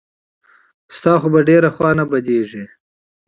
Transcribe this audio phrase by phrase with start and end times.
[0.97, 2.65] ستا خو به ډېره خوا نه بدېږي.